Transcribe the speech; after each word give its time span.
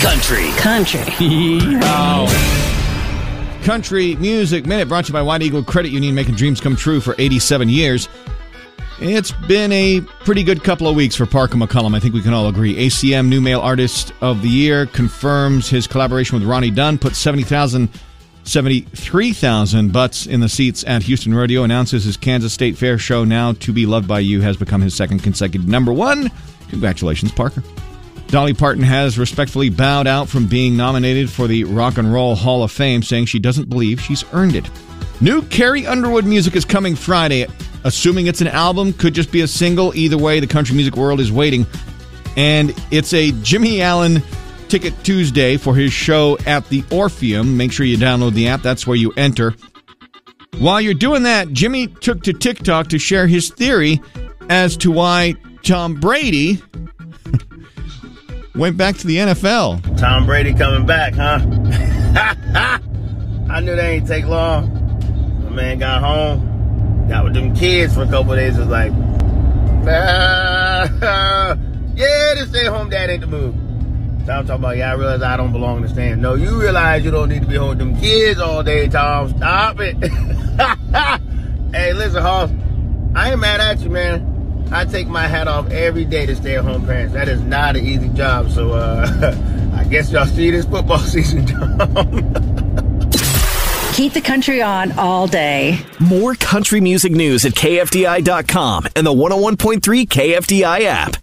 country. 0.00 0.48
Country. 0.58 1.00
Country 3.64 4.14
Music 4.16 4.66
Minute 4.66 4.88
brought 4.88 5.04
to 5.06 5.08
you 5.08 5.12
by 5.12 5.22
White 5.22 5.42
Eagle 5.42 5.64
Credit 5.64 5.90
Union, 5.90 6.14
making 6.14 6.36
dreams 6.36 6.60
come 6.60 6.76
true 6.76 7.00
for 7.00 7.14
87 7.18 7.68
years. 7.68 8.08
It's 9.00 9.32
been 9.32 9.70
a 9.72 10.00
pretty 10.00 10.42
good 10.42 10.64
couple 10.64 10.88
of 10.88 10.96
weeks 10.96 11.14
for 11.14 11.26
Parker 11.26 11.56
McCollum. 11.56 11.94
I 11.94 12.00
think 12.00 12.14
we 12.14 12.22
can 12.22 12.32
all 12.32 12.48
agree. 12.48 12.74
ACM 12.76 13.28
New 13.28 13.40
Male 13.40 13.60
Artist 13.60 14.12
of 14.20 14.42
the 14.42 14.48
Year 14.48 14.86
confirms 14.86 15.68
his 15.68 15.86
collaboration 15.86 16.38
with 16.38 16.48
Ronnie 16.48 16.70
Dunn, 16.70 16.98
put 16.98 17.14
70,000, 17.14 17.88
73,000 18.44 19.92
butts 19.92 20.26
in 20.26 20.40
the 20.40 20.48
seats 20.48 20.84
at 20.86 21.02
Houston 21.04 21.34
Rodeo, 21.34 21.62
announces 21.64 22.04
his 22.04 22.16
Kansas 22.16 22.52
State 22.52 22.76
Fair 22.78 22.98
show, 22.98 23.24
Now 23.24 23.52
to 23.52 23.72
Be 23.72 23.86
Loved 23.86 24.08
by 24.08 24.20
You, 24.20 24.40
has 24.42 24.56
become 24.56 24.80
his 24.80 24.94
second 24.94 25.22
consecutive 25.22 25.68
number 25.68 25.92
one. 25.92 26.30
Congratulations, 26.70 27.32
Parker. 27.32 27.62
Dolly 28.28 28.52
Parton 28.52 28.82
has 28.82 29.18
respectfully 29.18 29.70
bowed 29.70 30.06
out 30.06 30.28
from 30.28 30.46
being 30.46 30.76
nominated 30.76 31.30
for 31.30 31.46
the 31.46 31.64
Rock 31.64 31.96
and 31.96 32.12
Roll 32.12 32.34
Hall 32.34 32.62
of 32.62 32.70
Fame, 32.70 33.02
saying 33.02 33.24
she 33.24 33.38
doesn't 33.38 33.70
believe 33.70 34.00
she's 34.00 34.22
earned 34.34 34.54
it. 34.54 34.70
New 35.20 35.42
Carrie 35.42 35.86
Underwood 35.86 36.26
music 36.26 36.54
is 36.54 36.64
coming 36.64 36.94
Friday. 36.94 37.46
Assuming 37.84 38.26
it's 38.26 38.42
an 38.42 38.48
album, 38.48 38.92
could 38.92 39.14
just 39.14 39.32
be 39.32 39.40
a 39.40 39.48
single. 39.48 39.94
Either 39.94 40.18
way, 40.18 40.40
the 40.40 40.46
country 40.46 40.76
music 40.76 40.94
world 40.94 41.20
is 41.20 41.32
waiting. 41.32 41.66
And 42.36 42.74
it's 42.90 43.14
a 43.14 43.32
Jimmy 43.42 43.80
Allen 43.80 44.22
Ticket 44.68 44.92
Tuesday 45.04 45.56
for 45.56 45.74
his 45.74 45.92
show 45.92 46.36
at 46.44 46.68
the 46.68 46.84
Orpheum. 46.90 47.56
Make 47.56 47.72
sure 47.72 47.86
you 47.86 47.96
download 47.96 48.34
the 48.34 48.48
app, 48.48 48.60
that's 48.60 48.86
where 48.86 48.96
you 48.96 49.12
enter. 49.16 49.54
While 50.58 50.82
you're 50.82 50.92
doing 50.92 51.22
that, 51.22 51.52
Jimmy 51.52 51.86
took 51.86 52.22
to 52.24 52.34
TikTok 52.34 52.88
to 52.88 52.98
share 52.98 53.26
his 53.26 53.48
theory 53.48 54.02
as 54.50 54.76
to 54.78 54.90
why 54.90 55.34
Tom 55.62 55.94
Brady 55.94 56.62
went 58.58 58.76
back 58.76 58.96
to 58.96 59.06
the 59.06 59.16
NFL. 59.16 59.96
Tom 59.96 60.26
Brady 60.26 60.52
coming 60.52 60.84
back, 60.84 61.14
huh? 61.14 61.38
I 63.50 63.60
knew 63.60 63.76
they 63.76 63.94
ain't 63.96 64.08
take 64.08 64.26
long. 64.26 64.74
My 65.44 65.50
man 65.50 65.78
got 65.78 66.02
home, 66.02 67.06
got 67.08 67.24
with 67.24 67.34
them 67.34 67.54
kids 67.54 67.94
for 67.94 68.02
a 68.02 68.08
couple 68.08 68.34
days. 68.34 68.58
Was 68.58 68.66
like, 68.66 68.92
yeah, 69.86 71.54
the 72.34 72.46
stay 72.48 72.66
home 72.66 72.90
dad 72.90 73.08
ain't 73.10 73.20
the 73.20 73.28
move. 73.28 73.54
So 74.26 74.32
I'm 74.32 74.46
talking 74.46 74.62
about, 74.62 74.76
yeah, 74.76 74.90
I 74.90 74.94
realize 74.94 75.22
I 75.22 75.36
don't 75.36 75.52
belong 75.52 75.80
to 75.82 75.88
stand. 75.88 76.20
No, 76.20 76.34
you 76.34 76.60
realize 76.60 77.04
you 77.04 77.10
don't 77.12 77.28
need 77.28 77.42
to 77.42 77.48
be 77.48 77.54
home 77.54 77.70
with 77.70 77.78
them 77.78 77.98
kids 77.98 78.40
all 78.40 78.62
day, 78.62 78.88
Tom. 78.88 79.30
Stop 79.30 79.78
it. 79.80 79.96
hey, 81.74 81.92
listen, 81.94 82.20
Hoss, 82.20 82.50
I 83.14 83.30
ain't 83.30 83.40
mad 83.40 83.60
at 83.60 83.80
you, 83.80 83.88
man. 83.88 84.37
I 84.70 84.84
take 84.84 85.08
my 85.08 85.26
hat 85.26 85.48
off 85.48 85.70
every 85.70 86.04
day 86.04 86.26
to 86.26 86.36
stay 86.36 86.56
at 86.56 86.64
home 86.64 86.84
parents. 86.84 87.14
That 87.14 87.28
is 87.28 87.40
not 87.40 87.76
an 87.76 87.86
easy 87.86 88.08
job. 88.10 88.50
So 88.50 88.72
uh, 88.72 89.34
I 89.74 89.84
guess 89.84 90.10
y'all 90.10 90.26
see 90.26 90.50
this 90.50 90.66
football 90.66 90.98
season, 91.14 91.46
Keep 93.94 94.12
the 94.12 94.20
country 94.22 94.62
on 94.62 94.92
all 94.92 95.26
day. 95.26 95.80
More 95.98 96.34
country 96.34 96.80
music 96.80 97.12
news 97.12 97.44
at 97.44 97.52
KFDI.com 97.52 98.86
and 98.94 99.06
the 99.06 99.12
101.3 99.12 99.80
KFDI 100.06 100.80
app. 100.82 101.16